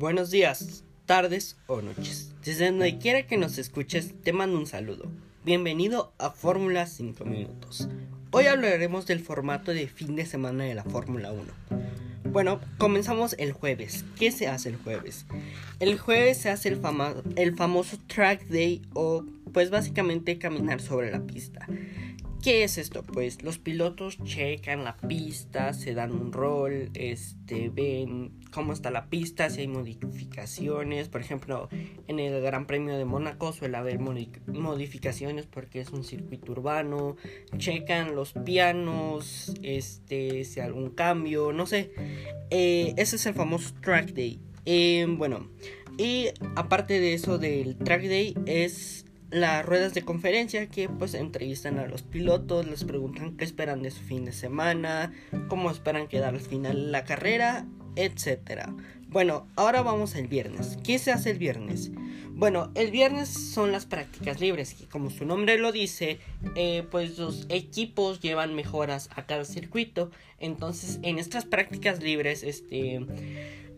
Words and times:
Buenos 0.00 0.30
días, 0.30 0.82
tardes 1.04 1.58
o 1.66 1.82
noches. 1.82 2.32
Desde 2.42 2.70
donde 2.70 2.96
quiera 2.96 3.26
que 3.26 3.36
nos 3.36 3.58
escuches, 3.58 4.14
te 4.22 4.32
mando 4.32 4.58
un 4.58 4.66
saludo. 4.66 5.12
Bienvenido 5.44 6.14
a 6.16 6.30
Fórmula 6.30 6.86
5 6.86 7.22
Minutos. 7.26 7.86
Hoy 8.30 8.46
hablaremos 8.46 9.06
del 9.06 9.20
formato 9.20 9.74
de 9.74 9.88
fin 9.88 10.16
de 10.16 10.24
semana 10.24 10.64
de 10.64 10.74
la 10.74 10.84
Fórmula 10.84 11.32
1. 11.32 11.42
Bueno, 12.32 12.62
comenzamos 12.78 13.34
el 13.38 13.52
jueves. 13.52 14.06
¿Qué 14.18 14.32
se 14.32 14.48
hace 14.48 14.70
el 14.70 14.76
jueves? 14.76 15.26
El 15.80 15.98
jueves 15.98 16.38
se 16.38 16.48
hace 16.48 16.70
el, 16.70 16.80
el 17.36 17.54
famoso 17.54 17.98
track 18.06 18.46
day 18.46 18.80
o 18.94 19.26
pues 19.52 19.68
básicamente 19.68 20.38
caminar 20.38 20.80
sobre 20.80 21.10
la 21.10 21.20
pista. 21.26 21.66
¿Qué 22.42 22.64
es 22.64 22.78
esto? 22.78 23.02
Pues 23.02 23.42
los 23.42 23.58
pilotos 23.58 24.16
checan 24.24 24.82
la 24.82 24.96
pista, 24.96 25.74
se 25.74 25.92
dan 25.92 26.12
un 26.12 26.32
rol, 26.32 26.88
este, 26.94 27.68
ven 27.68 28.40
cómo 28.50 28.72
está 28.72 28.90
la 28.90 29.10
pista, 29.10 29.50
si 29.50 29.60
hay 29.60 29.68
modificaciones. 29.68 31.10
Por 31.10 31.20
ejemplo, 31.20 31.68
en 32.08 32.18
el 32.18 32.40
Gran 32.40 32.66
Premio 32.66 32.96
de 32.96 33.04
Mónaco 33.04 33.52
suele 33.52 33.76
haber 33.76 33.98
modificaciones 33.98 35.44
porque 35.44 35.80
es 35.80 35.90
un 35.90 36.02
circuito 36.02 36.52
urbano. 36.52 37.16
Checan 37.58 38.14
los 38.14 38.32
pianos, 38.32 39.52
este, 39.62 40.44
si 40.44 40.60
hay 40.60 40.66
algún 40.66 40.90
cambio, 40.90 41.52
no 41.52 41.66
sé. 41.66 41.92
Eh, 42.48 42.94
ese 42.96 43.16
es 43.16 43.26
el 43.26 43.34
famoso 43.34 43.74
track 43.82 44.14
day. 44.14 44.40
Eh, 44.64 45.06
bueno, 45.08 45.50
y 45.98 46.28
aparte 46.56 47.00
de 47.00 47.12
eso 47.12 47.36
del 47.36 47.76
track 47.76 48.04
day 48.04 48.34
es 48.46 49.04
las 49.30 49.64
ruedas 49.64 49.94
de 49.94 50.02
conferencia 50.02 50.68
que 50.68 50.88
pues 50.88 51.14
entrevistan 51.14 51.78
a 51.78 51.86
los 51.86 52.02
pilotos, 52.02 52.66
les 52.66 52.84
preguntan 52.84 53.36
qué 53.36 53.44
esperan 53.44 53.82
de 53.82 53.90
su 53.90 54.02
fin 54.02 54.24
de 54.24 54.32
semana, 54.32 55.12
cómo 55.48 55.70
esperan 55.70 56.08
quedar 56.08 56.34
al 56.34 56.40
final 56.40 56.86
de 56.86 56.90
la 56.90 57.04
carrera, 57.04 57.66
etc. 57.96 58.70
Bueno, 59.08 59.46
ahora 59.56 59.82
vamos 59.82 60.14
al 60.16 60.28
viernes. 60.28 60.78
¿Qué 60.84 60.98
se 60.98 61.12
hace 61.12 61.30
el 61.30 61.38
viernes? 61.38 61.90
Bueno, 62.40 62.70
el 62.74 62.90
viernes 62.90 63.28
son 63.28 63.70
las 63.70 63.84
prácticas 63.84 64.40
libres, 64.40 64.72
que 64.74 64.86
como 64.86 65.10
su 65.10 65.26
nombre 65.26 65.58
lo 65.58 65.72
dice, 65.72 66.20
eh, 66.56 66.86
pues 66.90 67.18
los 67.18 67.46
equipos 67.50 68.20
llevan 68.20 68.54
mejoras 68.54 69.10
a 69.14 69.26
cada 69.26 69.44
circuito. 69.44 70.10
Entonces, 70.38 71.00
en 71.02 71.18
estas 71.18 71.44
prácticas 71.44 72.02
libres, 72.02 72.42
este 72.42 73.00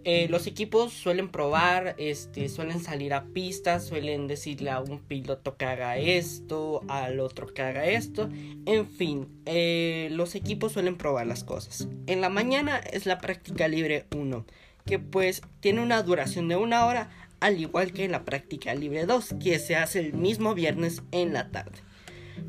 eh, 0.05 0.27
los 0.29 0.47
equipos 0.47 0.93
suelen 0.93 1.29
probar, 1.29 1.95
este, 1.99 2.49
suelen 2.49 2.81
salir 2.81 3.15
a 3.15 3.25
pistas, 3.27 3.87
suelen 3.87 4.27
decirle 4.27 4.71
a 4.71 4.81
un 4.81 4.99
piloto 4.99 5.57
que 5.57 5.65
haga 5.65 5.97
esto, 5.97 6.83
al 6.89 7.21
otro 7.21 7.47
que 7.47 7.63
haga 7.63 7.87
esto. 7.87 8.29
En 8.67 8.89
fin, 8.89 9.29
eh, 9.47 10.09
los 10.11 10.35
equipos 10.35 10.73
suelen 10.73 10.97
probar 10.97 11.27
las 11.27 11.45
cosas. 11.45 11.89
En 12.07 12.21
la 12.21 12.29
mañana 12.29 12.79
es 12.79 13.07
la 13.07 13.19
práctica 13.19 13.69
libre 13.69 14.07
1, 14.17 14.45
que 14.87 14.99
pues 14.99 15.43
tiene 15.61 15.81
una 15.81 16.03
duración 16.03 16.49
de 16.49 16.57
una 16.57 16.85
hora, 16.87 17.11
al 17.41 17.61
igual 17.61 17.93
que 17.93 18.09
la 18.09 18.25
práctica 18.25 18.75
libre 18.75 19.07
2, 19.07 19.37
que 19.43 19.59
se 19.59 19.77
hace 19.77 20.01
el 20.01 20.15
mismo 20.15 20.55
viernes 20.55 21.03
en 21.13 21.33
la 21.33 21.51
tarde. 21.51 21.79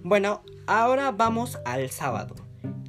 Bueno, 0.04 0.44
ahora 0.66 1.12
vamos 1.12 1.60
al 1.66 1.90
sábado. 1.92 2.36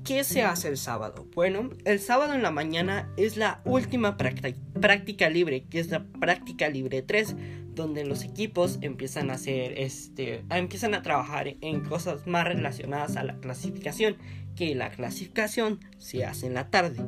¿Qué 0.04 0.22
se 0.22 0.42
hace 0.42 0.68
el 0.68 0.76
sábado? 0.76 1.26
Bueno, 1.34 1.70
el 1.86 1.98
sábado 1.98 2.34
en 2.34 2.42
la 2.42 2.50
mañana 2.50 3.10
es 3.16 3.38
la 3.38 3.62
última 3.64 4.18
práctica 4.18 5.30
libre, 5.30 5.64
que 5.64 5.80
es 5.80 5.88
la 5.88 6.04
práctica 6.04 6.68
libre 6.68 7.00
3, 7.00 7.34
donde 7.74 8.04
los 8.04 8.22
equipos 8.22 8.78
empiezan 8.82 9.30
a 9.30 9.34
hacer 9.34 9.72
este, 9.78 10.44
empiezan 10.50 10.92
a 10.92 11.00
trabajar 11.00 11.56
en 11.62 11.80
cosas 11.80 12.26
más 12.26 12.44
relacionadas 12.44 13.16
a 13.16 13.24
la 13.24 13.38
clasificación, 13.40 14.18
que 14.54 14.74
la 14.74 14.90
clasificación 14.90 15.80
se 15.96 16.26
hace 16.26 16.48
en 16.48 16.54
la 16.54 16.68
tarde. 16.68 17.02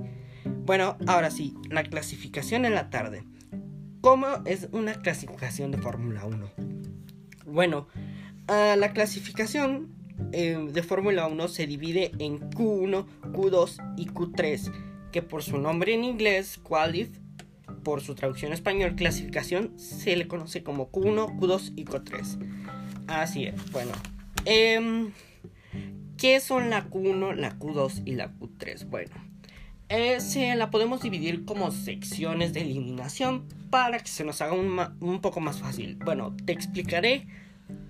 Bueno, 0.65 0.97
ahora 1.07 1.31
sí, 1.31 1.55
la 1.69 1.83
clasificación 1.83 2.65
en 2.65 2.75
la 2.75 2.89
tarde. 2.89 3.25
¿Cómo 4.01 4.27
es 4.47 4.69
una 4.73 4.95
clasificación 4.95 5.71
de 5.71 5.77
Fórmula 5.77 6.25
1? 6.25 6.51
Bueno, 7.45 7.89
ah, 8.49 8.75
la 8.79 8.95
clasificación 8.95 9.96
Em, 10.33 10.69
de 10.73 10.83
Fórmula 10.83 11.27
1 11.27 11.49
se 11.49 11.67
divide 11.67 12.13
en 12.19 12.41
Q1, 12.51 13.07
Q2 13.33 13.95
y 13.97 14.07
Q3, 14.07 14.73
que 15.13 15.23
por 15.23 15.43
su 15.43 15.59
nombre 15.59 15.95
en 15.95 16.05
inglés, 16.05 16.59
Qualif, 16.59 17.11
por 17.85 18.01
su 18.01 18.15
traducción 18.15 18.53
español, 18.53 18.97
clasificación, 18.97 19.79
se 19.79 20.17
le 20.17 20.27
conoce 20.27 20.63
como 20.63 20.91
Q1, 20.91 21.39
Q2 21.39 21.73
y 21.77 21.85
Q3. 21.85 22.39
Así 23.07 23.45
es, 23.45 23.71
bueno. 23.71 23.93
Eh, 24.45 25.11
¿Qué 26.17 26.41
son 26.41 26.71
la 26.71 26.89
Q1, 26.89 27.35
la 27.35 27.59
Q2 27.59 28.03
y 28.07 28.15
la 28.15 28.33
Q3? 28.33 28.89
Bueno, 28.89 29.15
eh, 29.89 30.21
se 30.21 30.55
la 30.57 30.71
podemos 30.71 31.03
dividir 31.03 31.45
como 31.45 31.71
secciones 31.71 32.53
de 32.55 32.63
eliminación 32.63 33.47
para 33.71 33.99
que 33.99 34.09
se 34.09 34.25
nos 34.25 34.41
haga 34.41 34.55
un 34.55 35.21
poco 35.21 35.41
más 35.41 35.61
fácil. 35.61 35.97
Bueno, 36.05 36.35
te 36.45 36.53
explicaré 36.53 37.27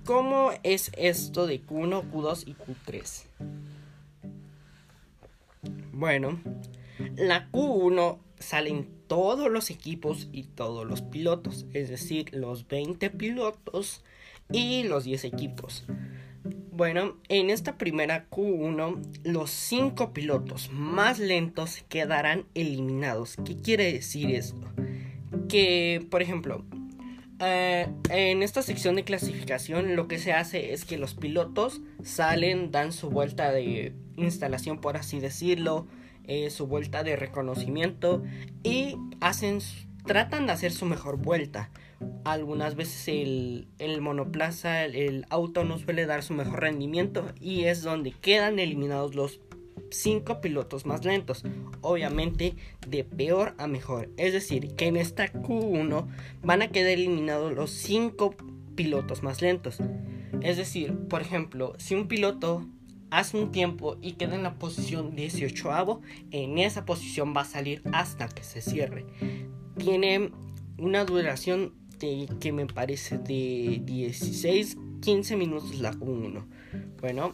¿Cómo 0.06 0.52
es 0.62 0.92
esto 0.96 1.48
de 1.48 1.60
Q1, 1.60 2.12
Q2 2.12 2.44
y 2.46 2.54
Q3? 2.54 3.24
Bueno, 5.92 6.40
la 7.16 7.50
Q1 7.50 8.18
salen 8.38 8.88
todos 9.08 9.50
los 9.50 9.68
equipos 9.68 10.28
y 10.30 10.44
todos 10.44 10.86
los 10.86 11.02
pilotos, 11.02 11.66
es 11.74 11.88
decir, 11.88 12.32
los 12.32 12.68
20 12.68 13.10
pilotos 13.10 14.04
y 14.52 14.84
los 14.84 15.02
10 15.02 15.24
equipos. 15.24 15.84
Bueno, 16.70 17.16
en 17.28 17.50
esta 17.50 17.76
primera 17.76 18.30
Q1, 18.30 19.02
los 19.24 19.50
5 19.50 20.12
pilotos 20.12 20.70
más 20.70 21.18
lentos 21.18 21.82
quedarán 21.88 22.44
eliminados. 22.54 23.34
¿Qué 23.44 23.56
quiere 23.56 23.92
decir 23.92 24.30
esto? 24.30 24.68
Que, 25.48 26.06
por 26.08 26.22
ejemplo, 26.22 26.64
eh, 27.38 27.86
en 28.10 28.42
esta 28.42 28.62
sección 28.62 28.96
de 28.96 29.04
clasificación 29.04 29.94
lo 29.94 30.08
que 30.08 30.18
se 30.18 30.32
hace 30.32 30.72
es 30.72 30.84
que 30.84 30.96
los 30.96 31.14
pilotos 31.14 31.82
salen, 32.02 32.70
dan 32.70 32.92
su 32.92 33.10
vuelta 33.10 33.52
de 33.52 33.94
instalación 34.16 34.80
por 34.80 34.96
así 34.96 35.20
decirlo, 35.20 35.86
eh, 36.24 36.50
su 36.50 36.66
vuelta 36.66 37.04
de 37.04 37.14
reconocimiento 37.16 38.22
y 38.62 38.96
hacen, 39.20 39.58
tratan 40.06 40.46
de 40.46 40.52
hacer 40.52 40.72
su 40.72 40.86
mejor 40.86 41.18
vuelta. 41.18 41.70
Algunas 42.24 42.74
veces 42.74 43.08
el, 43.08 43.68
el 43.78 44.00
monoplaza, 44.00 44.84
el 44.84 45.26
auto 45.30 45.64
no 45.64 45.78
suele 45.78 46.06
dar 46.06 46.22
su 46.22 46.34
mejor 46.34 46.60
rendimiento 46.60 47.26
y 47.40 47.64
es 47.64 47.82
donde 47.82 48.12
quedan 48.12 48.58
eliminados 48.58 49.14
los 49.14 49.40
5 49.90 50.40
pilotos 50.40 50.86
más 50.86 51.04
lentos, 51.04 51.44
obviamente 51.80 52.54
de 52.86 53.04
peor 53.04 53.54
a 53.58 53.66
mejor. 53.66 54.10
Es 54.16 54.32
decir, 54.32 54.74
que 54.74 54.86
en 54.86 54.96
esta 54.96 55.32
Q1 55.32 56.06
van 56.42 56.62
a 56.62 56.68
quedar 56.68 56.92
eliminados 56.92 57.54
los 57.54 57.70
5 57.70 58.34
pilotos 58.74 59.22
más 59.22 59.42
lentos. 59.42 59.78
Es 60.42 60.56
decir, 60.56 60.94
por 61.08 61.22
ejemplo, 61.22 61.74
si 61.78 61.94
un 61.94 62.08
piloto 62.08 62.66
hace 63.10 63.38
un 63.38 63.50
tiempo 63.50 63.96
y 64.02 64.12
queda 64.12 64.34
en 64.34 64.42
la 64.42 64.58
posición 64.58 65.14
18 65.14 66.00
en 66.30 66.58
esa 66.58 66.84
posición 66.84 67.34
va 67.36 67.42
a 67.42 67.44
salir 67.44 67.82
hasta 67.92 68.28
que 68.28 68.42
se 68.42 68.60
cierre. 68.60 69.06
Tiene 69.78 70.30
una 70.78 71.04
duración 71.04 71.72
de, 71.98 72.28
que 72.40 72.52
me 72.52 72.66
parece 72.66 73.18
de 73.18 73.82
16-15 73.84 75.36
minutos 75.36 75.78
la 75.80 75.92
Q1. 75.92 76.44
Bueno, 77.00 77.32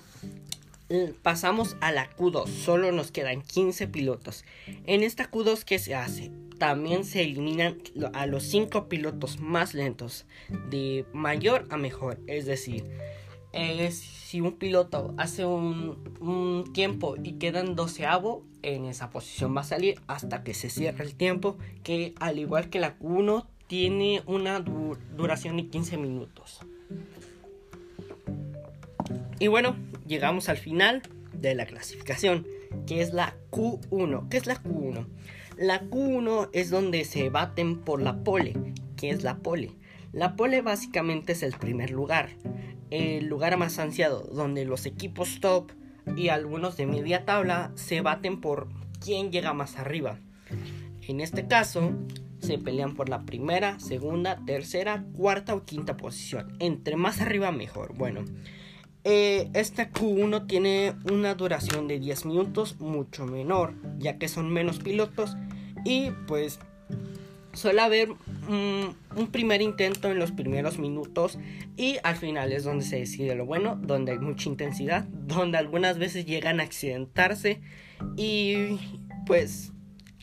pasamos 1.23 1.77
a 1.81 1.93
la 1.93 2.11
Q2. 2.11 2.47
Solo 2.49 2.93
nos 2.93 3.11
quedan 3.11 3.43
15 3.43 3.89
pilotos. 3.89 4.45
En 4.87 5.03
esta 5.03 5.31
Q2, 5.31 5.65
¿qué 5.65 5.79
se 5.79 5.95
hace? 5.95 6.31
También 6.59 7.05
se 7.05 7.23
eliminan 7.23 7.79
a 8.13 8.27
los 8.27 8.45
5 8.45 8.89
pilotos 8.89 9.41
más 9.41 9.75
lentos. 9.75 10.27
De 10.71 11.05
mayor 11.13 11.67
a 11.71 11.77
mejor. 11.77 12.21
Es 12.27 12.47
decir, 12.47 12.85
si 14.01 14.41
un 14.41 14.53
piloto 14.53 15.15
hace 15.19 15.45
un, 15.45 16.71
tiempo 16.73 17.17
y 17.23 17.33
quedan 17.35 17.75
12 17.75 18.07
en 18.63 18.85
esa 18.85 19.11
posición 19.11 19.57
va 19.57 19.63
a 19.63 19.65
salir 19.65 20.01
hasta 20.07 20.45
que 20.45 20.55
se 20.55 20.71
cierre 20.71 21.05
el 21.05 21.15
tiempo. 21.15 21.57
Que 21.83 22.15
al 22.21 22.39
igual 22.39 22.71
que 22.71 22.81
la 22.81 22.99
Q1, 22.99 23.47
tiene 23.67 24.23
una 24.27 24.61
duración 24.61 25.57
de 25.57 25.67
15 25.69 25.97
minutos. 25.97 26.61
Y 29.43 29.49
bueno, 29.49 29.75
llegamos 30.07 30.49
al 30.49 30.57
final 30.57 31.03
de 31.33 31.57
la 31.57 31.67
clasificación, 31.67 32.47
que 32.87 33.03
es 33.03 33.13
la 33.13 33.35
Q1. 33.51 34.29
¿Qué 34.29 34.37
es 34.37 34.47
la 34.47 34.63
Q1? 34.63 35.09
La 35.59 35.83
Q1 35.83 36.51
es 36.53 36.71
donde 36.71 37.05
se 37.05 37.29
baten 37.29 37.81
por 37.81 38.01
la 38.01 38.23
pole. 38.23 38.55
¿Qué 38.97 39.11
es 39.11 39.25
la 39.25 39.39
pole? 39.39 39.73
La 40.13 40.37
pole 40.37 40.63
básicamente 40.63 41.33
es 41.33 41.43
el 41.43 41.55
primer 41.55 41.91
lugar, 41.91 42.29
el 42.91 43.27
lugar 43.27 43.57
más 43.57 43.81
ansiado, 43.81 44.21
donde 44.33 44.65
los 44.65 44.87
equipos 44.87 45.41
top 45.41 45.73
y 46.17 46.29
algunos 46.29 46.77
de 46.77 46.87
media 46.87 47.25
tabla 47.25 47.73
se 47.75 48.01
baten 48.01 48.41
por 48.41 48.69
quién 49.01 49.33
llega 49.33 49.53
más 49.53 49.77
arriba. 49.77 50.21
En 51.09 51.21
este 51.21 51.49
caso, 51.49 51.91
se 52.39 52.59
pelean 52.59 52.95
por 52.95 53.09
la 53.09 53.25
primera, 53.25 53.81
segunda, 53.81 54.39
tercera, 54.47 55.05
cuarta 55.17 55.53
o 55.53 55.65
quinta 55.65 55.97
posición. 55.97 56.57
Entre 56.61 56.95
más 56.95 57.21
arriba 57.21 57.51
mejor. 57.51 57.97
Bueno, 57.97 58.25
eh, 59.05 59.51
esta 59.55 59.91
Q1 59.91 60.47
tiene 60.47 60.95
una 61.11 61.35
duración 61.35 61.89
de 61.89 61.99
10 61.99 62.27
minutos 62.27 62.77
mucho 62.79 63.27
menor, 63.27 63.75
ya 63.99 64.19
que 64.19 64.29
son 64.29 64.51
menos 64.53 64.79
pilotos 64.79 65.37
y 65.85 66.11
pues 66.27 66.61
suele 67.53 67.81
haber 67.81 68.11
un 68.49 69.29
primer 69.31 69.61
intento 69.61 70.11
en 70.11 70.19
los 70.19 70.33
primeros 70.33 70.79
minutos 70.79 71.39
y 71.77 71.97
al 72.03 72.17
final 72.17 72.53
es 72.53 72.65
donde 72.65 72.85
se 72.85 73.01
decide 73.01 73.35
lo 73.35 73.45
bueno, 73.45 73.77
donde 73.77 74.13
hay 74.13 74.19
mucha 74.19 74.49
intensidad, 74.49 75.05
donde 75.05 75.59
algunas 75.59 75.99
veces 75.99 76.25
llegan 76.25 76.61
a 76.61 76.65
accidentarse 76.65 77.61
y 78.17 78.79
pues 79.27 79.73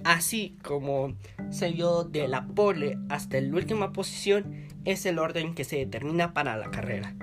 así 0.03 0.57
como 0.63 1.15
se 1.49 1.71
vio 1.71 2.03
de 2.03 2.27
la 2.27 2.47
pole 2.47 2.97
hasta 3.09 3.39
la 3.41 3.55
última 3.55 3.91
posición 3.91 4.67
es 4.85 5.05
el 5.05 5.19
orden 5.19 5.53
que 5.53 5.65
se 5.65 5.77
determina 5.77 6.33
para 6.33 6.57
la 6.57 6.71
carrera. 6.71 7.15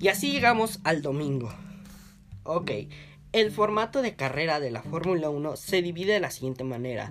Y 0.00 0.08
así 0.08 0.32
llegamos 0.32 0.80
al 0.84 1.02
domingo. 1.02 1.52
Ok, 2.42 2.70
el 3.32 3.50
formato 3.50 4.02
de 4.02 4.16
carrera 4.16 4.60
de 4.60 4.70
la 4.70 4.82
Fórmula 4.82 5.30
1 5.30 5.56
se 5.56 5.82
divide 5.82 6.14
de 6.14 6.20
la 6.20 6.30
siguiente 6.30 6.64
manera. 6.64 7.10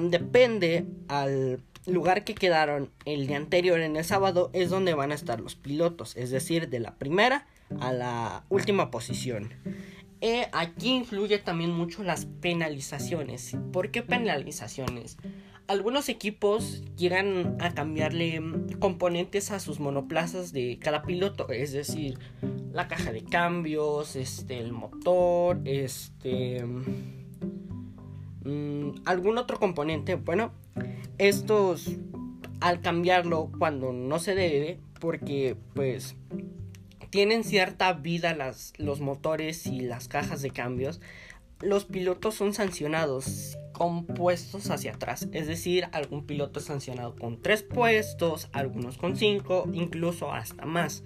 depende 0.00 0.86
al 1.08 1.62
lugar 1.86 2.24
que 2.24 2.34
quedaron 2.34 2.90
el 3.04 3.26
día 3.26 3.36
anterior 3.36 3.80
en 3.80 3.96
el 3.96 4.04
sábado 4.04 4.50
es 4.52 4.70
donde 4.70 4.94
van 4.94 5.12
a 5.12 5.14
estar 5.14 5.40
los 5.40 5.56
pilotos, 5.56 6.16
es 6.16 6.30
decir, 6.30 6.68
de 6.68 6.80
la 6.80 6.94
primera 6.96 7.46
a 7.80 7.92
la 7.92 8.44
última 8.48 8.90
posición. 8.90 9.52
Eh, 10.20 10.48
aquí 10.52 10.90
influye 10.90 11.38
también 11.38 11.72
mucho 11.72 12.02
las 12.02 12.26
penalizaciones. 12.26 13.56
¿Por 13.72 13.90
qué 13.90 14.02
penalizaciones? 14.02 15.16
Algunos 15.70 16.08
equipos 16.08 16.82
llegan 16.96 17.56
a 17.60 17.72
cambiarle 17.74 18.42
componentes 18.80 19.52
a 19.52 19.60
sus 19.60 19.78
monoplazas 19.78 20.52
de 20.52 20.80
cada 20.80 21.02
piloto, 21.02 21.48
es 21.48 21.70
decir, 21.70 22.18
la 22.72 22.88
caja 22.88 23.12
de 23.12 23.22
cambios, 23.22 24.16
este, 24.16 24.58
el 24.58 24.72
motor, 24.72 25.60
este, 25.64 26.64
mm, 28.44 29.02
algún 29.04 29.38
otro 29.38 29.60
componente. 29.60 30.16
Bueno, 30.16 30.50
estos 31.18 31.88
al 32.60 32.80
cambiarlo 32.80 33.52
cuando 33.56 33.92
no 33.92 34.18
se 34.18 34.34
debe, 34.34 34.80
porque 34.98 35.56
pues 35.74 36.16
tienen 37.10 37.44
cierta 37.44 37.92
vida 37.92 38.34
las, 38.34 38.72
los 38.76 39.00
motores 39.00 39.68
y 39.68 39.78
las 39.78 40.08
cajas 40.08 40.42
de 40.42 40.50
cambios, 40.50 41.00
los 41.60 41.84
pilotos 41.84 42.34
son 42.34 42.54
sancionados 42.54 43.56
con 43.80 44.04
puestos 44.04 44.68
hacia 44.68 44.92
atrás. 44.92 45.26
Es 45.32 45.46
decir, 45.46 45.88
algún 45.92 46.26
piloto 46.26 46.60
sancionado 46.60 47.16
con 47.16 47.40
tres 47.40 47.62
puestos, 47.62 48.50
algunos 48.52 48.98
con 48.98 49.16
cinco, 49.16 49.66
incluso 49.72 50.34
hasta 50.34 50.66
más. 50.66 51.02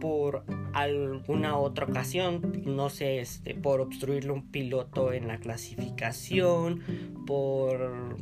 Por 0.00 0.44
alguna 0.74 1.58
otra 1.58 1.86
ocasión, 1.86 2.62
no 2.66 2.88
sé, 2.88 3.18
este, 3.18 3.56
por 3.56 3.80
obstruirle 3.80 4.30
un 4.30 4.48
piloto 4.48 5.12
en 5.12 5.26
la 5.26 5.38
clasificación, 5.38 6.84
por 7.26 8.16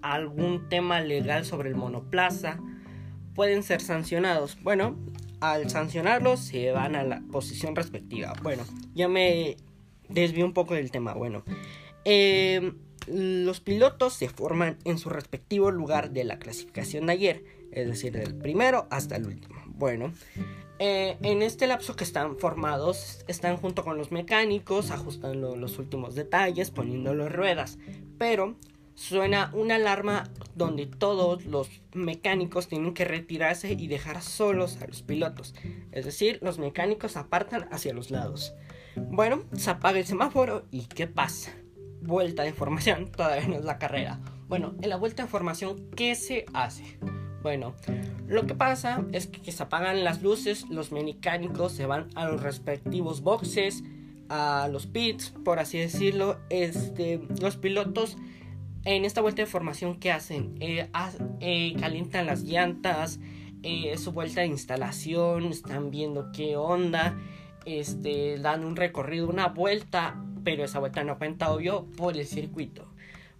algún 0.00 0.70
tema 0.70 1.02
legal 1.02 1.44
sobre 1.44 1.68
el 1.68 1.74
monoplaza, 1.74 2.60
pueden 3.34 3.62
ser 3.62 3.82
sancionados. 3.82 4.56
Bueno, 4.62 4.96
al 5.40 5.68
sancionarlos 5.68 6.40
se 6.40 6.72
van 6.72 6.96
a 6.96 7.04
la 7.04 7.20
posición 7.30 7.76
respectiva. 7.76 8.32
Bueno, 8.42 8.62
ya 8.94 9.06
me 9.06 9.58
desvío 10.08 10.46
un 10.46 10.54
poco 10.54 10.72
del 10.72 10.90
tema. 10.90 11.12
Bueno, 11.12 11.44
em, 12.06 12.74
los 13.06 13.60
pilotos 13.60 14.14
se 14.14 14.28
forman 14.28 14.78
en 14.84 14.98
su 14.98 15.08
respectivo 15.08 15.70
lugar 15.70 16.10
de 16.10 16.24
la 16.24 16.38
clasificación 16.38 17.06
de 17.06 17.12
ayer, 17.12 17.44
es 17.72 17.86
decir, 17.86 18.12
del 18.12 18.34
primero 18.34 18.86
hasta 18.90 19.16
el 19.16 19.26
último. 19.26 19.62
Bueno, 19.66 20.12
eh, 20.78 21.16
en 21.22 21.42
este 21.42 21.66
lapso 21.66 21.96
que 21.96 22.04
están 22.04 22.38
formados, 22.38 23.24
están 23.28 23.56
junto 23.56 23.84
con 23.84 23.96
los 23.96 24.10
mecánicos, 24.10 24.90
ajustando 24.90 25.56
los 25.56 25.78
últimos 25.78 26.14
detalles, 26.14 26.70
poniéndolo 26.70 27.28
ruedas, 27.28 27.78
pero 28.18 28.56
suena 28.94 29.50
una 29.54 29.76
alarma 29.76 30.30
donde 30.54 30.86
todos 30.86 31.44
los 31.46 31.68
mecánicos 31.94 32.68
tienen 32.68 32.94
que 32.94 33.04
retirarse 33.04 33.72
y 33.72 33.86
dejar 33.86 34.22
solos 34.22 34.78
a 34.82 34.86
los 34.86 35.02
pilotos. 35.02 35.54
Es 35.92 36.04
decir, 36.04 36.38
los 36.42 36.58
mecánicos 36.58 37.16
apartan 37.16 37.68
hacia 37.70 37.94
los 37.94 38.10
lados. 38.10 38.54
Bueno, 38.96 39.44
se 39.56 39.70
apaga 39.70 39.98
el 39.98 40.04
semáforo 40.04 40.66
y 40.70 40.86
¿qué 40.86 41.06
pasa? 41.06 41.52
Vuelta 42.02 42.42
de 42.42 42.52
formación, 42.52 43.10
todavía 43.16 43.48
no 43.48 43.56
es 43.56 43.64
la 43.64 43.78
carrera. 43.78 44.20
Bueno, 44.48 44.74
en 44.82 44.90
la 44.90 44.96
vuelta 44.96 45.22
de 45.22 45.28
formación, 45.28 45.88
¿qué 45.96 46.14
se 46.14 46.44
hace? 46.52 46.98
Bueno, 47.42 47.74
lo 48.28 48.46
que 48.46 48.54
pasa 48.54 49.04
es 49.12 49.26
que 49.26 49.50
se 49.50 49.62
apagan 49.62 50.04
las 50.04 50.22
luces, 50.22 50.68
los 50.70 50.92
mecánicos 50.92 51.72
se 51.72 51.86
van 51.86 52.08
a 52.14 52.26
los 52.26 52.42
respectivos 52.42 53.22
boxes, 53.22 53.82
a 54.28 54.68
los 54.70 54.86
pits, 54.86 55.34
por 55.44 55.58
así 55.58 55.78
decirlo. 55.78 56.38
Este, 56.50 57.20
los 57.40 57.56
pilotos 57.56 58.16
en 58.84 59.04
esta 59.04 59.20
vuelta 59.20 59.42
de 59.42 59.46
formación 59.46 59.98
que 59.98 60.10
hacen, 60.10 60.56
eh, 60.60 60.88
eh, 61.40 61.74
calientan 61.78 62.26
las 62.26 62.42
llantas, 62.42 63.20
eh, 63.62 63.96
su 63.96 64.12
vuelta 64.12 64.40
de 64.40 64.48
instalación, 64.48 65.46
están 65.46 65.90
viendo 65.90 66.32
qué 66.32 66.56
onda, 66.56 67.16
este, 67.64 68.38
dan 68.38 68.64
un 68.64 68.76
recorrido, 68.76 69.28
una 69.28 69.48
vuelta, 69.48 70.20
pero 70.44 70.64
esa 70.64 70.78
vuelta 70.78 71.04
no 71.04 71.18
cuenta 71.18 71.50
obvio 71.52 71.86
por 71.96 72.16
el 72.16 72.26
circuito. 72.26 72.88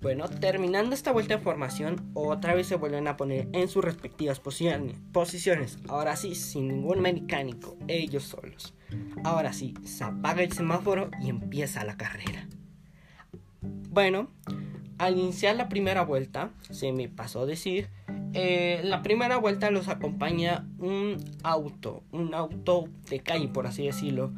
Bueno, 0.03 0.29
terminando 0.29 0.97
esta 0.97 1.13
vuelta 1.13 1.37
de 1.37 1.43
formación, 1.43 2.11
otra 2.15 2.55
vez 2.55 2.67
se 2.67 2.75
vuelven 2.75 3.07
a 3.07 3.17
poner 3.17 3.49
en 3.53 3.69
sus 3.69 3.85
respectivas 3.85 4.41
posiciones. 4.41 5.79
Ahora 5.89 6.17
sí, 6.17 6.35
sin 6.35 6.67
ningún 6.67 7.01
mecánico, 7.01 7.77
ellos 7.87 8.25
solos. 8.25 8.75
Ahora 9.23 9.53
sí, 9.53 9.75
se 9.85 10.03
apaga 10.03 10.43
el 10.43 10.51
semáforo 10.51 11.11
y 11.23 11.29
empieza 11.29 11.85
la 11.85 11.97
carrera. 11.97 12.49
Bueno, 13.91 14.29
al 14.99 15.19
iniciar 15.19 15.55
la 15.55 15.69
primera 15.69 16.03
vuelta, 16.03 16.51
se 16.71 16.93
me 16.93 17.09
pasó 17.09 17.47
decir, 17.47 17.89
eh, 18.35 18.81
la 18.83 19.03
primera 19.03 19.37
vuelta 19.37 19.71
los 19.71 19.89
acompaña 19.89 20.67
un 20.79 21.19
auto, 21.43 22.03
un 22.11 22.35
auto 22.35 22.89
de 23.09 23.21
calle, 23.21 23.49
por 23.49 23.67
así 23.67 23.87
decirlo. 23.87 24.33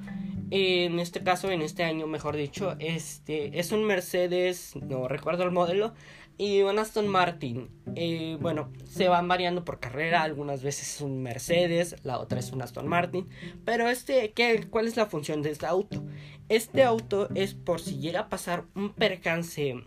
En 0.51 0.99
este 0.99 1.23
caso, 1.23 1.51
en 1.51 1.63
este 1.63 1.85
año, 1.85 2.07
mejor 2.07 2.37
dicho, 2.37 2.77
este 2.79 3.59
es 3.59 3.73
un 3.73 3.85
Mercedes, 3.85 4.75
no 4.77 5.09
recuerdo 5.09 5.45
el 5.45 5.51
modelo, 5.51 5.95
y 6.37 6.63
un 6.63 6.79
Aston 6.79 7.09
Martin. 7.09 7.71
Eh, 7.95 8.37
bueno, 8.41 8.73
se 8.85 9.09
van 9.09 9.29
variando 9.29 9.65
por 9.65 9.81
carrera, 9.81 10.23
algunas 10.23 10.63
veces 10.63 10.97
es 10.97 11.01
un 11.01 11.23
Mercedes, 11.23 11.97
la 12.03 12.19
otra 12.19 12.41
es 12.41 12.51
un 12.53 12.63
Aston 12.63 12.89
Martin. 12.89 13.29
Pero 13.65 13.89
este, 13.89 14.33
¿qué, 14.33 14.67
¿cuál 14.69 14.87
es 14.87 14.97
la 14.97 15.07
función 15.07 15.43
de 15.43 15.51
este 15.51 15.67
auto? 15.67 16.03
Este 16.49 16.83
auto 16.83 17.29
es 17.35 17.55
por 17.55 17.81
si 17.81 17.99
llega 17.99 18.21
a 18.21 18.29
pasar 18.29 18.65
un 18.75 18.93
percance 18.93 19.85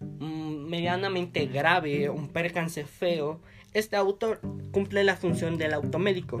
Mm, 0.00 0.68
medianamente 0.68 1.46
grave, 1.46 2.08
un 2.08 2.28
percance 2.28 2.84
feo, 2.84 3.40
este 3.74 3.96
auto 3.96 4.38
cumple 4.70 5.02
la 5.02 5.16
función 5.16 5.58
del 5.58 5.74
automédico. 5.74 6.40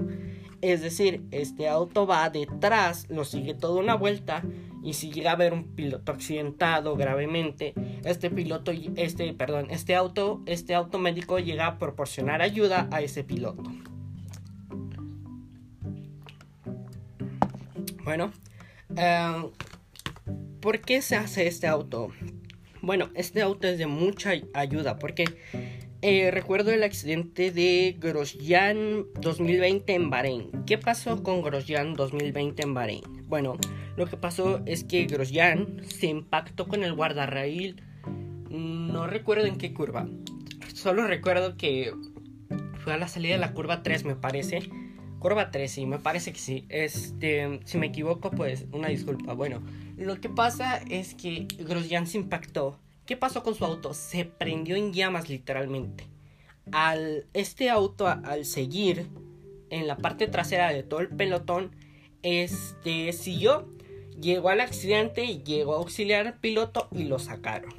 Es 0.60 0.82
decir, 0.82 1.22
este 1.30 1.68
auto 1.68 2.06
va 2.06 2.28
detrás, 2.30 3.08
lo 3.08 3.24
sigue 3.24 3.54
toda 3.54 3.80
una 3.80 3.94
vuelta 3.94 4.42
y 4.82 4.94
si 4.94 5.10
llega 5.10 5.30
a 5.30 5.34
haber 5.34 5.52
un 5.52 5.74
piloto 5.74 6.12
accidentado 6.12 6.96
gravemente, 6.96 7.74
este 8.04 8.30
piloto, 8.30 8.72
este, 8.96 9.32
perdón, 9.34 9.68
este 9.70 9.94
auto, 9.94 10.42
este 10.46 10.74
automédico 10.74 11.38
llega 11.38 11.66
a 11.66 11.78
proporcionar 11.78 12.42
ayuda 12.42 12.88
a 12.90 13.00
ese 13.02 13.22
piloto. 13.22 13.62
Bueno, 18.04 18.32
eh, 18.96 19.50
¿por 20.60 20.80
qué 20.80 21.02
se 21.02 21.16
hace 21.16 21.46
este 21.46 21.66
auto? 21.66 22.10
Bueno, 22.80 23.10
este 23.14 23.42
auto 23.42 23.68
es 23.68 23.78
de 23.78 23.86
mucha 23.86 24.32
ayuda 24.54 24.98
porque 24.98 25.24
eh, 26.00 26.30
recuerdo 26.30 26.70
el 26.70 26.84
accidente 26.84 27.50
de 27.50 27.96
Grosjean 27.98 29.06
2020 29.20 29.94
en 29.94 30.10
Bahrein. 30.10 30.50
¿Qué 30.64 30.78
pasó 30.78 31.22
con 31.22 31.42
Grosjean 31.42 31.94
2020 31.94 32.62
en 32.62 32.74
Bahrein? 32.74 33.02
Bueno, 33.26 33.56
lo 33.96 34.06
que 34.06 34.16
pasó 34.16 34.60
es 34.64 34.84
que 34.84 35.06
Grosjean 35.06 35.82
se 35.88 36.06
impactó 36.06 36.68
con 36.68 36.84
el 36.84 36.94
guardarraíl. 36.94 37.82
No 38.48 39.06
recuerdo 39.08 39.46
en 39.46 39.58
qué 39.58 39.74
curva. 39.74 40.08
Solo 40.72 41.06
recuerdo 41.06 41.56
que 41.56 41.92
fue 42.78 42.92
a 42.94 42.98
la 42.98 43.08
salida 43.08 43.34
de 43.34 43.40
la 43.40 43.52
curva 43.52 43.82
3, 43.82 44.04
me 44.04 44.14
parece. 44.14 44.70
Curva 45.18 45.50
3, 45.50 45.70
sí, 45.70 45.86
me 45.86 45.98
parece 45.98 46.32
que 46.32 46.38
sí. 46.38 46.64
Este, 46.68 47.60
si 47.64 47.76
me 47.76 47.86
equivoco, 47.86 48.30
pues 48.30 48.66
una 48.70 48.88
disculpa. 48.88 49.32
Bueno, 49.34 49.62
lo 49.96 50.20
que 50.20 50.28
pasa 50.28 50.80
es 50.88 51.14
que 51.14 51.48
Grosjean 51.58 52.06
se 52.06 52.18
impactó. 52.18 52.78
¿Qué 53.08 53.16
pasó 53.16 53.42
con 53.42 53.54
su 53.54 53.64
auto? 53.64 53.94
Se 53.94 54.26
prendió 54.26 54.76
en 54.76 54.92
llamas 54.92 55.30
literalmente. 55.30 56.06
Al 56.72 57.24
este 57.32 57.70
auto 57.70 58.06
al 58.06 58.44
seguir 58.44 59.08
en 59.70 59.86
la 59.86 59.96
parte 59.96 60.26
trasera 60.26 60.68
de 60.74 60.82
todo 60.82 61.00
el 61.00 61.08
pelotón, 61.08 61.74
este 62.22 63.14
siguió, 63.14 63.66
llegó 64.20 64.50
al 64.50 64.60
accidente, 64.60 65.38
llegó 65.38 65.72
a 65.72 65.78
auxiliar 65.78 66.26
al 66.26 66.38
piloto 66.38 66.88
y 66.92 67.04
lo 67.04 67.18
sacaron. 67.18 67.72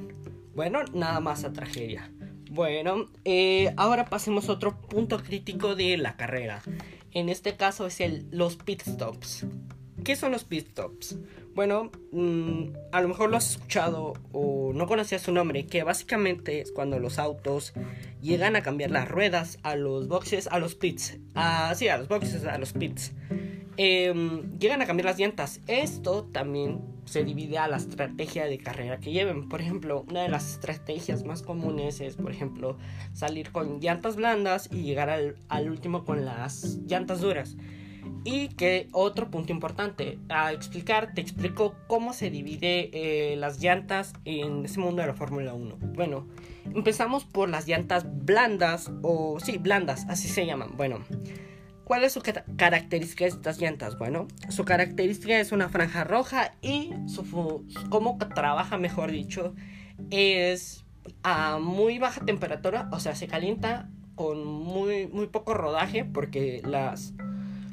Bueno, 0.56 0.80
nada 0.94 1.20
más 1.20 1.44
a 1.44 1.54
tragedia. 1.54 2.12
Bueno, 2.50 3.06
eh, 3.24 3.72
ahora 3.78 4.06
pasemos 4.06 4.50
a 4.50 4.54
otro 4.54 4.82
punto 4.82 5.22
crítico 5.22 5.76
de 5.76 5.96
la 5.98 6.18
carrera. 6.18 6.64
En 7.12 7.30
este 7.30 7.56
caso 7.56 7.86
es 7.86 8.02
el, 8.02 8.26
los 8.32 8.56
pit 8.56 8.82
stops. 8.82 9.46
¿Qué 10.04 10.16
son 10.16 10.32
los 10.32 10.44
pit 10.44 10.72
stops? 10.72 11.18
Bueno, 11.56 11.92
mm, 12.12 12.74
a 12.92 13.02
lo 13.02 13.08
mejor 13.08 13.30
lo 13.30 13.38
has 13.38 13.52
escuchado 13.52 14.14
o 14.32 14.72
no 14.74 14.88
conocías 14.88 15.22
su 15.22 15.32
nombre, 15.32 15.66
que 15.66 15.84
básicamente 15.84 16.62
es 16.62 16.72
cuando 16.72 17.00
los 17.00 17.20
autos 17.20 17.74
llegan 18.22 18.56
a 18.56 18.62
cambiar 18.62 18.92
las 18.92 19.10
ruedas 19.10 19.60
a 19.64 19.76
los 19.76 20.08
boxes, 20.08 20.48
a 20.48 20.60
los 20.60 20.76
pits. 20.76 21.18
Sí, 21.76 21.88
a 21.88 21.98
los 21.98 22.08
boxes, 22.08 22.46
a 22.46 22.58
los 22.58 22.74
pits. 22.74 23.14
Em, 23.82 24.60
llegan 24.60 24.82
a 24.82 24.86
cambiar 24.86 25.06
las 25.06 25.18
llantas. 25.18 25.62
Esto 25.68 26.26
también 26.26 26.82
se 27.06 27.24
divide 27.24 27.58
a 27.58 27.68
la 27.70 27.78
estrategia 27.78 28.46
de 28.46 28.58
carrera 28.58 29.00
que 29.00 29.12
lleven. 29.12 29.48
Por 29.48 29.62
ejemplo, 29.62 30.06
una 30.10 30.22
de 30.22 30.30
las 30.30 30.52
estrategias 30.52 31.24
más 31.24 31.42
comunes 31.42 32.02
es, 32.02 32.18
por 32.18 32.32
ejemplo, 32.32 32.78
salir 33.14 33.52
con 33.52 33.80
llantas 33.80 34.18
blandas 34.18 34.70
y 34.72 34.84
llegar 34.84 35.10
al 35.48 35.70
último 35.70 36.04
con 36.04 36.26
las 36.26 36.80
llantas 36.88 37.22
duras. 37.22 37.56
Y 38.24 38.50
que 38.50 38.90
otro 38.92 39.32
punto 39.32 39.52
importante, 39.52 40.20
a 40.30 40.52
explicar, 40.52 41.14
te 41.14 41.22
explico 41.22 41.76
cómo 41.88 42.14
se 42.14 42.30
divide 42.30 42.90
eh, 42.94 43.36
las 43.38 43.60
llantas 43.60 44.14
en 44.26 44.66
ese 44.66 44.80
mundo 44.80 45.02
de 45.02 45.08
la 45.08 45.14
Fórmula 45.14 45.54
1. 45.54 45.78
Bueno, 45.96 46.28
empezamos 46.74 47.26
por 47.26 47.50
las 47.50 47.68
llantas 47.68 48.06
blandas, 48.26 48.92
o 49.02 49.40
sí, 49.40 49.58
blandas, 49.58 50.06
así 50.10 50.28
se 50.28 50.46
llaman. 50.46 50.76
Bueno, 50.76 51.00
¿cuál 51.86 52.04
es 52.04 52.14
su 52.14 52.22
característica 52.58 53.24
de 53.24 53.30
estas 53.30 53.60
llantas? 53.60 53.98
Bueno, 53.98 54.28
su 54.50 54.66
característica 54.66 55.40
es 55.40 55.52
una 55.52 55.70
franja 55.70 56.04
roja 56.04 56.54
y 56.62 56.92
su, 57.08 57.66
cómo 57.90 58.18
trabaja, 58.36 58.78
mejor 58.78 59.12
dicho, 59.12 59.56
es 60.12 60.86
a 61.24 61.58
muy 61.60 62.00
baja 62.00 62.24
temperatura, 62.26 62.90
o 62.92 63.00
sea, 63.00 63.16
se 63.16 63.28
calienta 63.28 63.90
con 64.16 64.46
muy, 64.46 65.08
muy 65.08 65.28
poco 65.28 65.54
rodaje 65.54 66.04
porque 66.04 66.62
las 66.66 67.14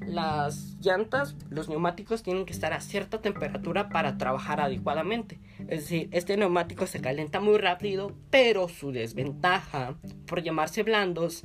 las 0.06 0.76
llantas, 0.80 1.36
los 1.50 1.68
neumáticos 1.68 2.22
tienen 2.22 2.46
que 2.46 2.52
estar 2.52 2.72
a 2.72 2.80
cierta 2.80 3.20
temperatura 3.20 3.88
para 3.88 4.18
trabajar 4.18 4.60
adecuadamente. 4.60 5.38
Es 5.68 5.82
decir, 5.82 6.08
este 6.12 6.36
neumático 6.36 6.86
se 6.86 7.00
calienta 7.00 7.40
muy 7.40 7.58
rápido, 7.58 8.12
pero 8.30 8.68
su 8.68 8.92
desventaja, 8.92 9.96
por 10.26 10.42
llamarse 10.42 10.82
blandos, 10.82 11.44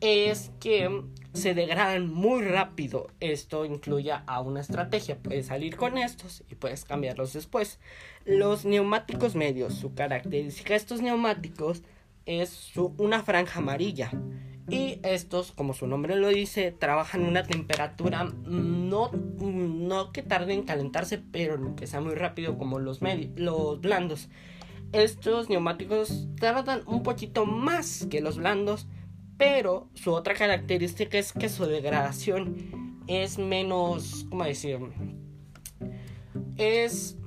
es 0.00 0.52
que 0.60 1.02
se 1.32 1.54
degradan 1.54 2.12
muy 2.12 2.42
rápido. 2.42 3.08
Esto 3.20 3.64
incluye 3.64 4.12
a 4.12 4.40
una 4.40 4.60
estrategia. 4.60 5.18
Puedes 5.18 5.46
salir 5.46 5.76
con 5.76 5.98
estos 5.98 6.44
y 6.50 6.54
puedes 6.54 6.84
cambiarlos 6.84 7.32
después. 7.32 7.78
Los 8.24 8.64
neumáticos 8.64 9.34
medios, 9.34 9.74
su 9.74 9.94
característica 9.94 10.70
de 10.70 10.76
estos 10.76 11.02
neumáticos 11.02 11.82
es 12.24 12.72
una 12.98 13.22
franja 13.22 13.60
amarilla. 13.60 14.10
Y 14.68 14.98
estos, 15.04 15.52
como 15.52 15.74
su 15.74 15.86
nombre 15.86 16.16
lo 16.16 16.28
dice, 16.28 16.72
trabajan 16.72 17.22
una 17.22 17.44
temperatura 17.44 18.24
no, 18.24 19.10
no 19.12 20.12
que 20.12 20.22
tarde 20.22 20.54
en 20.54 20.64
calentarse, 20.64 21.18
pero 21.18 21.76
que 21.76 21.86
sea 21.86 22.00
muy 22.00 22.14
rápido 22.14 22.58
como 22.58 22.80
los, 22.80 23.00
los 23.36 23.80
blandos. 23.80 24.28
Estos 24.92 25.48
neumáticos 25.48 26.28
tardan 26.40 26.82
un 26.86 27.02
poquito 27.02 27.46
más 27.46 28.06
que 28.10 28.20
los 28.20 28.38
blandos, 28.38 28.88
pero 29.36 29.88
su 29.94 30.12
otra 30.12 30.34
característica 30.34 31.18
es 31.18 31.32
que 31.32 31.48
su 31.48 31.66
degradación 31.66 33.04
es 33.06 33.38
menos, 33.38 34.26
¿cómo 34.30 34.44
decir? 34.44 34.78
Es 36.56 37.18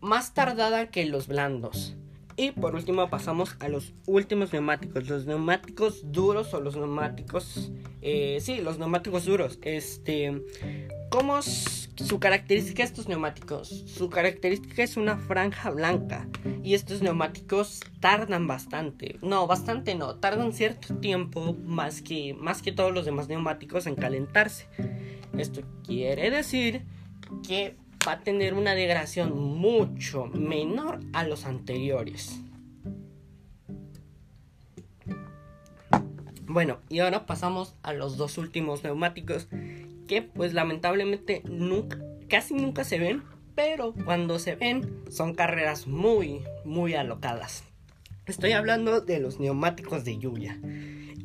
más 0.00 0.34
tardada 0.34 0.90
que 0.90 1.06
los 1.06 1.28
blandos. 1.28 1.97
Y 2.38 2.52
por 2.52 2.76
último 2.76 3.10
pasamos 3.10 3.56
a 3.58 3.68
los 3.68 3.94
últimos 4.06 4.52
neumáticos, 4.52 5.08
los 5.08 5.26
neumáticos 5.26 6.12
duros 6.12 6.54
o 6.54 6.60
los 6.60 6.76
neumáticos, 6.76 7.72
eh, 8.00 8.38
sí, 8.40 8.60
los 8.60 8.78
neumáticos 8.78 9.24
duros. 9.24 9.58
Este, 9.62 10.40
¿cómo 11.10 11.42
su 11.42 12.20
característica 12.20 12.84
estos 12.84 13.08
neumáticos? 13.08 13.68
Su 13.88 14.08
característica 14.08 14.84
es 14.84 14.96
una 14.96 15.16
franja 15.16 15.70
blanca 15.70 16.28
y 16.62 16.74
estos 16.74 17.02
neumáticos 17.02 17.80
tardan 17.98 18.46
bastante, 18.46 19.18
no, 19.20 19.48
bastante 19.48 19.96
no, 19.96 20.14
tardan 20.14 20.52
cierto 20.52 20.94
tiempo 20.94 21.56
más 21.64 22.02
que 22.02 22.34
más 22.34 22.62
que 22.62 22.70
todos 22.70 22.94
los 22.94 23.04
demás 23.04 23.26
neumáticos 23.26 23.88
en 23.88 23.96
calentarse. 23.96 24.68
Esto 25.36 25.62
quiere 25.84 26.30
decir 26.30 26.84
que 27.44 27.76
va 28.08 28.12
a 28.12 28.20
tener 28.20 28.54
una 28.54 28.74
degradación 28.74 29.38
mucho 29.38 30.24
menor 30.28 31.00
a 31.12 31.24
los 31.24 31.44
anteriores. 31.44 32.40
Bueno, 36.46 36.78
y 36.88 37.00
ahora 37.00 37.26
pasamos 37.26 37.74
a 37.82 37.92
los 37.92 38.16
dos 38.16 38.38
últimos 38.38 38.82
neumáticos 38.82 39.48
que 40.06 40.22
pues 40.22 40.54
lamentablemente 40.54 41.42
nunca, 41.44 41.98
casi 42.30 42.54
nunca 42.54 42.82
se 42.84 42.98
ven, 42.98 43.24
pero 43.54 43.92
cuando 44.06 44.38
se 44.38 44.54
ven 44.54 45.04
son 45.10 45.34
carreras 45.34 45.86
muy, 45.86 46.40
muy 46.64 46.94
alocadas. 46.94 47.62
Estoy 48.24 48.52
hablando 48.52 49.02
de 49.02 49.20
los 49.20 49.38
neumáticos 49.38 50.06
de 50.06 50.16
lluvia. 50.16 50.58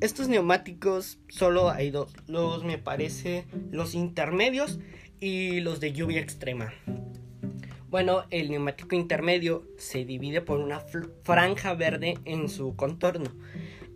Estos 0.02 0.28
neumáticos 0.28 1.18
solo 1.30 1.70
hay 1.70 1.92
dos, 1.92 2.13
los 2.28 2.66
me 2.66 2.78
parece 2.78 3.46
los 3.72 3.96
intermedios 3.96 4.80
y 5.24 5.62
los 5.62 5.80
de 5.80 5.94
lluvia 5.94 6.20
extrema. 6.20 6.74
Bueno, 7.89 8.24
el 8.30 8.51
neumático 8.51 8.94
intermedio 8.94 9.63
se 9.77 10.03
divide 10.03 10.42
por 10.42 10.60
una 10.60 10.82
franja 11.24 11.75
verde 11.75 12.20
en 12.25 12.50
su 12.50 12.75
contorno. 12.75 13.32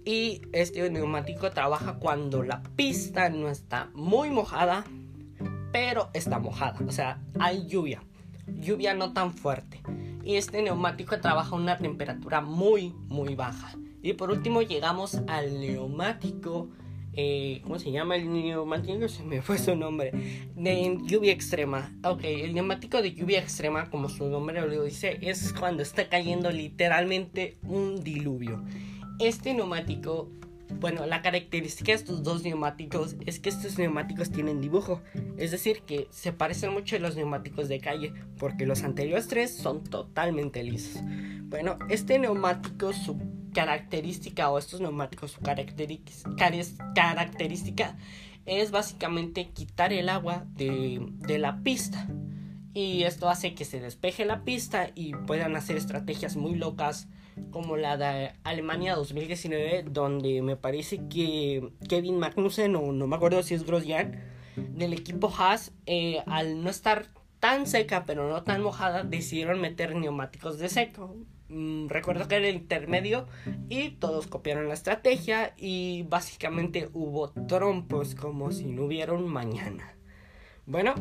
Y 0.05 0.41
este 0.53 0.89
neumático 0.89 1.51
trabaja 1.51 1.95
cuando 1.95 2.43
la 2.43 2.63
pista 2.77 3.29
no 3.29 3.49
está 3.49 3.89
muy 3.93 4.29
mojada, 4.29 4.85
pero 5.73 6.09
está 6.13 6.39
mojada. 6.39 6.79
O 6.87 6.93
sea, 6.93 7.19
hay 7.39 7.67
lluvia. 7.67 8.01
Lluvia 8.47 8.93
no 8.93 9.11
tan 9.11 9.33
fuerte. 9.33 9.81
Y 10.23 10.37
este 10.37 10.61
neumático 10.61 11.19
trabaja 11.19 11.57
a 11.57 11.59
una 11.59 11.77
temperatura 11.77 12.39
muy, 12.39 12.93
muy 13.09 13.35
baja. 13.35 13.75
Y 14.01 14.13
por 14.13 14.31
último 14.31 14.61
llegamos 14.61 15.21
al 15.27 15.59
neumático 15.59 16.69
eh, 17.19 17.61
¿cómo 17.63 17.79
se 17.79 17.91
llama 17.91 18.15
el 18.15 18.31
neumático? 18.31 19.07
Se 19.09 19.23
me 19.23 19.41
fue 19.41 19.57
su 19.57 19.75
nombre. 19.75 20.11
De 20.55 20.97
lluvia 21.03 21.33
extrema. 21.33 21.91
Ok, 22.03 22.21
el 22.23 22.53
neumático 22.53 23.01
de 23.01 23.13
lluvia 23.13 23.39
extrema, 23.39 23.89
como 23.89 24.07
su 24.07 24.29
nombre 24.29 24.61
lo 24.61 24.83
dice, 24.83 25.17
es 25.21 25.51
cuando 25.51 25.81
está 25.81 26.09
cayendo 26.09 26.51
literalmente 26.51 27.57
un 27.63 28.03
diluvio. 28.03 28.63
Este 29.19 29.55
neumático, 29.55 30.29
bueno, 30.79 31.07
la 31.07 31.23
característica 31.23 31.91
de 31.91 31.97
estos 31.97 32.21
dos 32.21 32.43
neumáticos 32.43 33.15
es 33.25 33.39
que 33.39 33.49
estos 33.49 33.79
neumáticos 33.79 34.29
tienen 34.29 34.61
dibujo. 34.61 35.01
Es 35.37 35.49
decir, 35.49 35.81
que 35.87 36.07
se 36.11 36.33
parecen 36.33 36.71
mucho 36.71 36.97
a 36.97 36.99
los 36.99 37.15
neumáticos 37.15 37.67
de 37.67 37.79
calle, 37.79 38.13
porque 38.37 38.67
los 38.67 38.83
anteriores 38.83 39.27
tres 39.27 39.57
son 39.57 39.83
totalmente 39.83 40.63
lisos. 40.63 41.01
Bueno, 41.49 41.79
este 41.89 42.19
neumático, 42.19 42.93
su 42.93 43.17
característica 43.57 44.51
o 44.51 44.59
estos 44.59 44.81
neumáticos, 44.81 45.31
su 45.31 45.41
característica 45.41 47.97
es 48.45 48.69
básicamente 48.69 49.49
quitar 49.49 49.91
el 49.93 50.09
agua 50.09 50.45
de, 50.53 50.99
de 51.01 51.39
la 51.39 51.63
pista. 51.63 52.07
Y 52.75 53.01
esto 53.01 53.29
hace 53.29 53.55
que 53.55 53.65
se 53.65 53.79
despeje 53.79 54.25
la 54.25 54.43
pista 54.43 54.91
y 54.93 55.15
puedan 55.15 55.55
hacer 55.55 55.75
estrategias 55.75 56.35
muy 56.35 56.53
locas 56.53 57.07
como 57.49 57.77
la 57.77 57.97
de 57.97 58.33
Alemania 58.43 58.95
2019, 58.95 59.85
donde 59.89 60.43
me 60.43 60.55
parece 60.55 61.07
que 61.07 61.73
Kevin 61.89 62.19
Magnussen, 62.19 62.75
o 62.75 62.91
no 62.91 63.07
me 63.07 63.15
acuerdo 63.15 63.41
si 63.41 63.55
es 63.55 63.65
Grosjean, 63.65 64.23
del 64.55 64.93
equipo 64.93 65.33
Haas, 65.35 65.71
eh, 65.87 66.21
al 66.27 66.63
no 66.63 66.69
estar 66.69 67.07
tan 67.39 67.67
seca 67.67 68.05
pero 68.05 68.29
no 68.29 68.43
tan 68.43 68.61
mojada, 68.61 69.03
decidieron 69.03 69.61
meter 69.61 69.95
neumáticos 69.95 70.59
de 70.59 70.69
seco. 70.69 71.15
Mm, 71.49 71.87
recuerdo 71.87 72.27
que 72.27 72.35
era 72.35 72.47
el 72.47 72.55
intermedio 72.55 73.27
y 73.69 73.91
todos 73.91 74.27
copiaron 74.27 74.67
la 74.67 74.73
estrategia 74.73 75.53
y 75.57 76.03
básicamente 76.09 76.89
hubo 76.93 77.29
trompos 77.29 78.15
como 78.15 78.51
si 78.51 78.65
no 78.65 78.83
hubiera 78.83 79.13
un 79.13 79.27
mañana. 79.27 79.95
Bueno, 80.65 80.95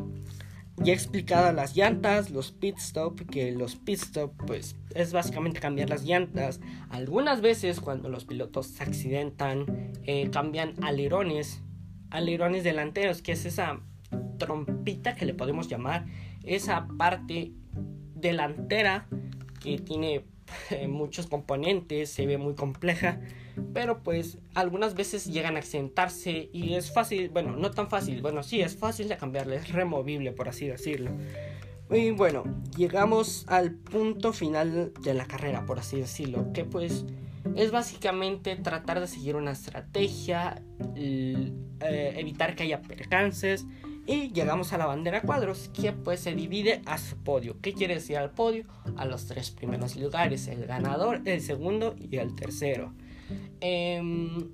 ya 0.76 0.92
he 0.92 0.94
explicado 0.94 1.52
las 1.52 1.74
llantas, 1.74 2.30
los 2.30 2.52
pit 2.52 2.76
stop, 2.78 3.28
que 3.28 3.50
los 3.50 3.76
pit 3.76 3.98
stop 3.98 4.32
pues 4.46 4.76
es 4.94 5.12
básicamente 5.12 5.58
cambiar 5.58 5.88
las 5.90 6.04
llantas. 6.04 6.60
Algunas 6.90 7.40
veces 7.40 7.80
cuando 7.80 8.08
los 8.08 8.24
pilotos 8.24 8.68
se 8.68 8.84
accidentan 8.84 9.92
eh, 10.04 10.30
cambian 10.30 10.74
alerones, 10.84 11.62
alerones 12.10 12.62
delanteros, 12.62 13.22
que 13.22 13.32
es 13.32 13.46
esa 13.46 13.80
trompita 14.38 15.14
que 15.14 15.26
le 15.26 15.34
podemos 15.34 15.68
llamar, 15.68 16.06
esa 16.44 16.86
parte 16.98 17.52
delantera 18.14 19.06
que 19.60 19.78
tiene 19.78 20.24
muchos 20.88 21.26
componentes, 21.26 22.10
se 22.10 22.26
ve 22.26 22.38
muy 22.38 22.54
compleja, 22.54 23.20
pero 23.72 24.02
pues 24.02 24.38
algunas 24.54 24.94
veces 24.94 25.26
llegan 25.26 25.56
a 25.56 25.60
accidentarse 25.60 26.50
y 26.52 26.74
es 26.74 26.92
fácil, 26.92 27.30
bueno, 27.30 27.56
no 27.56 27.70
tan 27.70 27.88
fácil, 27.88 28.22
bueno, 28.22 28.42
sí, 28.42 28.60
es 28.60 28.76
fácil 28.76 29.08
de 29.08 29.16
cambiarle, 29.16 29.56
es 29.56 29.72
removible 29.72 30.32
por 30.32 30.48
así 30.48 30.66
decirlo. 30.66 31.10
Y 31.90 32.10
bueno, 32.10 32.42
llegamos 32.76 33.44
al 33.48 33.72
punto 33.72 34.32
final 34.32 34.92
de 35.02 35.14
la 35.14 35.26
carrera, 35.26 35.66
por 35.66 35.78
así 35.78 36.00
decirlo, 36.00 36.52
que 36.52 36.64
pues 36.64 37.04
es 37.54 37.70
básicamente 37.70 38.56
tratar 38.56 39.00
de 39.00 39.06
seguir 39.06 39.36
una 39.36 39.52
estrategia, 39.52 40.62
eh, 40.96 41.52
evitar 42.16 42.56
que 42.56 42.64
haya 42.64 42.82
percances 42.82 43.66
Y 44.06 44.32
llegamos 44.32 44.72
a 44.72 44.78
la 44.78 44.86
bandera 44.86 45.22
cuadros, 45.22 45.68
que 45.74 45.92
pues 45.92 46.20
se 46.20 46.34
divide 46.34 46.80
a 46.86 46.96
su 46.96 47.16
podio. 47.16 47.60
¿Qué 47.60 47.72
quiere 47.72 47.94
decir 47.94 48.16
al 48.16 48.30
podio? 48.30 48.64
A 48.96 49.04
los 49.04 49.26
tres 49.26 49.50
primeros 49.50 49.96
lugares, 49.96 50.46
el 50.46 50.64
ganador, 50.66 51.22
el 51.24 51.40
segundo 51.40 51.96
y 51.98 52.16
el 52.18 52.36
tercero. 52.36 52.92
Em, 53.60 54.50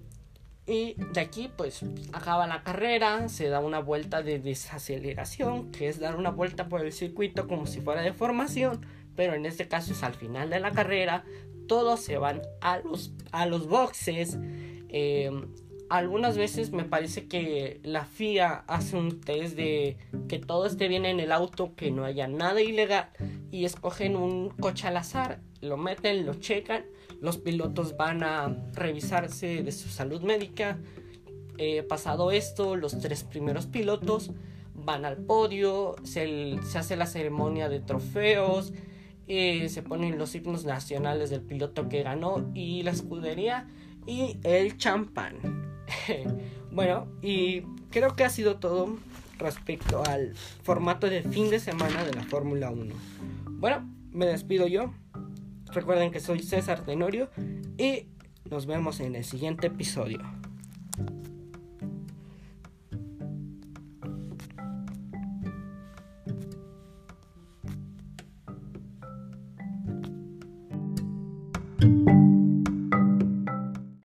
y 0.67 0.95
de 1.13 1.21
aquí 1.21 1.51
pues 1.55 1.85
acaba 2.13 2.47
la 2.47 2.63
carrera, 2.63 3.29
se 3.29 3.49
da 3.49 3.61
una 3.61 3.81
vuelta 3.81 4.23
de 4.23 4.39
desaceleración, 4.39 5.71
que 5.71 5.89
es 5.89 6.01
dar 6.01 6.17
una 6.17 6.31
vuelta 6.31 6.69
por 6.69 6.81
el 6.81 6.93
circuito 6.93 7.47
como 7.47 7.67
si 7.67 7.83
fuera 7.83 8.01
de 8.01 8.15
formación, 8.15 8.87
pero 9.17 9.35
en 9.35 9.45
este 9.45 9.69
caso 9.69 9.93
es 9.93 10.03
al 10.03 10.15
final 10.15 10.49
de 10.49 10.61
la 10.61 10.71
carrera, 10.71 11.25
todos 11.67 12.01
se 12.01 12.17
van 12.17 12.41
a 12.63 12.79
los, 12.79 13.13
a 13.33 13.45
los 13.45 13.67
boxes. 13.67 14.39
Em, 14.89 15.49
algunas 15.93 16.39
veces 16.39 16.73
me 16.73 16.85
parece 16.85 17.29
que 17.29 17.79
la 17.83 18.07
FIA 18.07 18.65
hace 18.67 18.97
un 18.97 19.21
test 19.21 19.57
de 19.57 19.99
que 20.27 20.39
todo 20.39 20.65
esté 20.65 20.89
bien 20.89 21.05
en 21.05 21.21
el 21.21 21.31
auto, 21.31 21.75
que 21.77 21.91
no 21.91 22.07
haya 22.07 22.27
nada 22.29 22.63
ilegal 22.63 23.11
y 23.51 23.67
escogen 23.67 24.17
un 24.17 24.49
coche 24.49 24.89
al 24.89 24.97
azar, 24.97 25.41
lo 25.61 25.77
meten, 25.77 26.25
lo 26.25 26.33
checan, 26.33 26.87
los 27.21 27.37
pilotos 27.37 27.99
van 27.99 28.23
a 28.23 28.57
revisarse 28.73 29.63
de 29.63 29.71
su 29.71 29.91
salud 29.91 30.23
médica. 30.23 30.79
Eh, 31.59 31.83
pasado 31.83 32.31
esto, 32.31 32.75
los 32.77 32.99
tres 32.99 33.23
primeros 33.23 33.67
pilotos 33.67 34.31
van 34.75 35.05
al 35.05 35.19
podio, 35.19 35.97
se, 36.05 36.59
hace 36.75 36.97
la 36.97 37.05
ceremonia 37.05 37.69
de 37.69 37.81
trofeos, 37.81 38.73
eh, 39.29 39.69
se 39.69 39.83
ponen 39.83 40.17
los 40.17 40.31
signos 40.31 40.65
nacionales 40.65 41.29
del 41.29 41.43
piloto 41.43 41.91
que 41.91 42.03
ganó 42.03 42.51
y 42.55 42.83
la 42.83 42.93
escudería 42.93 43.69
y 44.07 44.39
el 44.43 44.79
champán. 44.79 45.62
bueno, 46.71 47.07
y 47.23 47.63
creo 47.91 48.15
que 48.15 48.25
ha 48.25 48.31
sido 48.31 48.57
todo 48.57 48.99
respecto 49.39 50.03
al 50.05 50.35
formato 50.63 51.09
de 51.09 51.23
fin 51.23 51.51
de 51.51 51.59
semana 51.59 52.05
de 52.05 52.13
la 52.13 52.23
Fórmula 52.23 52.71
1. 52.71 52.95
Bueno, 53.49 53.89
me 54.11 54.27
despido 54.27 54.67
yo. 54.67 54.93
Recuerden 55.73 56.11
que 56.11 56.21
soy 56.21 56.43
César 56.43 56.85
Tenorio 56.85 57.31
y 57.79 58.07
nos 58.51 58.67
vemos 58.67 59.01
en 59.01 59.17
el 59.17 59.25
siguiente 59.25 59.69
episodio. 59.69 60.21